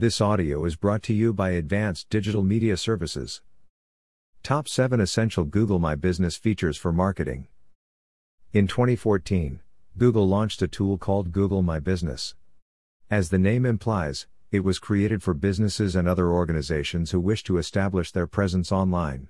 [0.00, 3.42] This audio is brought to you by Advanced Digital Media Services.
[4.42, 7.48] Top 7 Essential Google My Business Features for Marketing.
[8.54, 9.60] In 2014,
[9.98, 12.34] Google launched a tool called Google My Business.
[13.10, 17.58] As the name implies, it was created for businesses and other organizations who wish to
[17.58, 19.28] establish their presence online.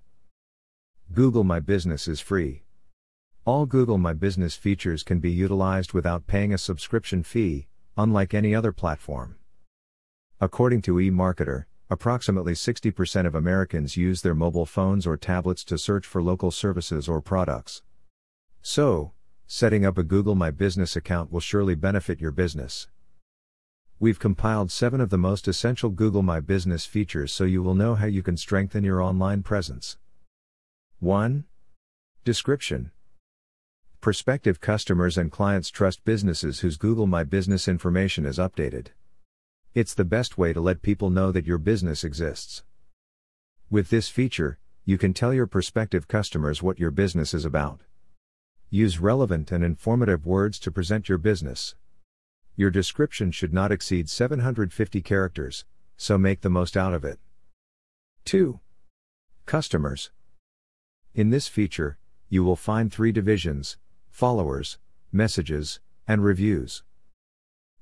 [1.13, 2.63] Google My Business is free.
[3.45, 7.67] All Google My Business features can be utilized without paying a subscription fee,
[7.97, 9.35] unlike any other platform.
[10.43, 16.07] According to eMarketer, approximately 60% of Americans use their mobile phones or tablets to search
[16.07, 17.83] for local services or products.
[18.63, 19.13] So,
[19.47, 22.89] setting up a Google My Business account will surely benefit your business.
[23.99, 27.97] We've compiled 7 of the most essential Google My Business features so you will know
[27.97, 29.99] how you can strengthen your online presence.
[31.01, 31.45] 1.
[32.25, 32.93] Description
[34.01, 38.87] Prospective customers and clients trust businesses whose Google My Business information is updated.
[39.73, 42.65] It's the best way to let people know that your business exists.
[43.71, 47.83] With this feature, you can tell your prospective customers what your business is about.
[48.69, 51.77] Use relevant and informative words to present your business.
[52.57, 55.65] Your description should not exceed 750 characters,
[55.97, 57.21] so make the most out of it.
[58.25, 58.59] 2.
[59.47, 60.11] Customers.
[61.15, 61.97] In this feature,
[62.29, 63.77] you will find three divisions
[64.11, 64.79] followers,
[65.13, 66.83] messages, and reviews.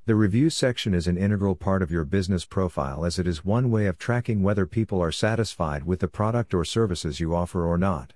[0.08, 3.70] The review section is an integral part of your business profile as it is one
[3.70, 7.76] way of tracking whether people are satisfied with the product or services you offer or
[7.76, 8.14] not.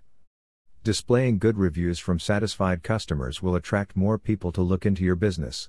[0.84, 5.68] Displaying good reviews from satisfied customers will attract more people to look into your business.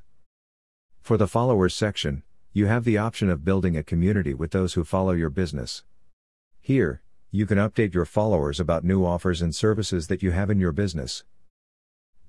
[1.01, 4.85] For the followers section, you have the option of building a community with those who
[4.85, 5.83] follow your business.
[6.61, 7.01] Here,
[7.31, 10.71] you can update your followers about new offers and services that you have in your
[10.71, 11.25] business.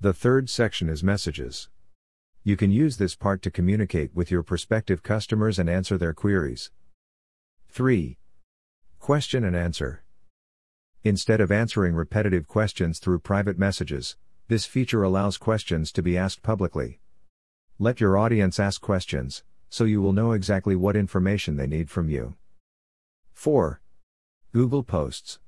[0.00, 1.69] The third section is messages.
[2.47, 6.70] You can use this part to communicate with your prospective customers and answer their queries.
[7.70, 8.19] 3.
[8.98, 10.05] Question and answer.
[11.05, 16.43] Instead of answering repetitive questions through private messages, this feature allows questions to be asked
[16.43, 17.00] publicly.
[17.78, 22.10] Let your audience ask questions, so you will know exactly what information they need from
[22.10, 22.34] you.
[23.33, 23.81] 4.
[24.53, 25.38] Google Posts.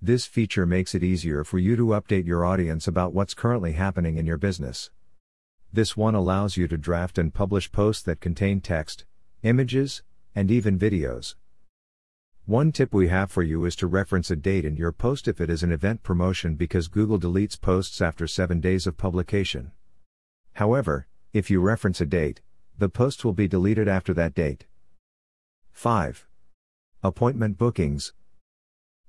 [0.00, 4.18] This feature makes it easier for you to update your audience about what's currently happening
[4.18, 4.92] in your business.
[5.72, 9.04] This one allows you to draft and publish posts that contain text,
[9.42, 10.02] images,
[10.34, 11.34] and even videos.
[12.46, 15.40] One tip we have for you is to reference a date in your post if
[15.40, 19.72] it is an event promotion because Google deletes posts after 7 days of publication.
[20.54, 22.40] However, if you reference a date,
[22.78, 24.66] the post will be deleted after that date.
[25.72, 26.26] 5.
[27.02, 28.12] Appointment bookings,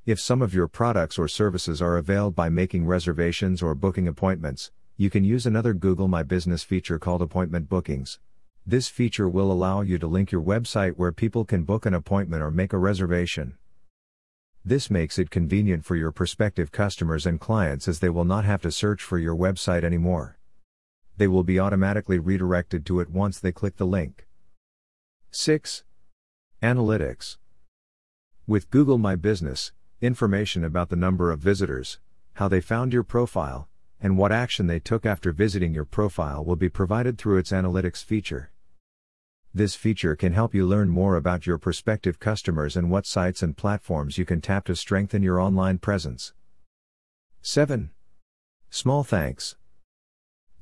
[0.08, 4.72] if some of your products or services are availed by making reservations or booking appointments,
[4.98, 8.20] you can use another Google My Business feature called Appointment Bookings.
[8.66, 12.42] This feature will allow you to link your website where people can book an appointment
[12.42, 13.58] or make a reservation.
[14.66, 18.64] This makes it convenient for your prospective customers and clients as they will not have
[18.64, 20.40] to search for your website anymore.
[21.16, 24.28] They will be automatically redirected to it once they click the link.
[25.30, 25.84] 6.
[26.62, 27.38] Analytics.
[28.48, 31.98] With Google My Business, Information about the number of visitors,
[32.34, 33.68] how they found your profile,
[34.02, 38.04] and what action they took after visiting your profile will be provided through its analytics
[38.04, 38.52] feature.
[39.54, 43.58] This feature can help you learn more about your prospective customers and what sites and
[43.58, 46.34] platforms you can tap to strengthen your online presence.
[47.42, 47.90] 7.
[48.70, 49.56] Small thanks.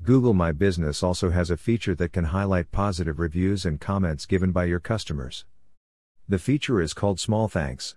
[0.03, 4.51] Google My Business also has a feature that can highlight positive reviews and comments given
[4.51, 5.45] by your customers.
[6.29, 7.95] The feature is called Small Thanks.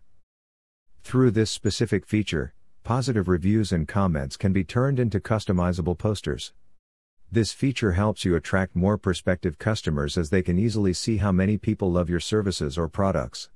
[1.03, 2.55] Through this specific feature,
[2.89, 6.55] positive reviews and comments can be turned into customizable posters.
[7.31, 11.59] This feature helps you attract more prospective customers as they can easily see how many
[11.59, 13.51] people love your services or products.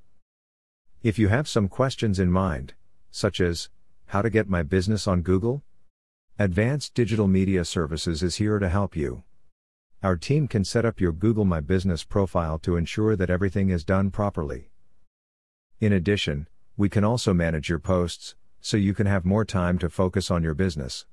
[1.02, 2.74] If you have some questions in mind,
[3.10, 3.70] such as,
[4.08, 5.62] how to get my business on Google?
[6.38, 9.22] Advanced Digital Media Services is here to help you.
[10.02, 13.82] Our team can set up your Google My Business profile to ensure that everything is
[13.82, 14.68] done properly.
[15.80, 19.90] In addition, we can also manage your posts, so you can have more time to
[19.90, 21.04] focus on your business.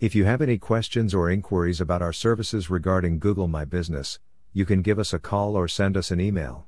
[0.00, 4.18] If you have any questions or inquiries about our services regarding Google My Business,
[4.54, 6.66] you can give us a call or send us an email.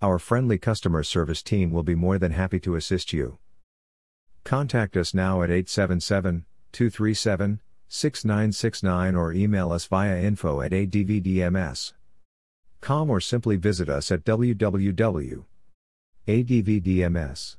[0.00, 3.38] Our friendly customer service team will be more than happy to assist you.
[4.44, 7.58] Contact us now at 877 237
[7.88, 11.90] 6969 or email us via info at advdms.com
[13.10, 15.44] or simply visit us at www
[16.28, 17.56] advdms.com.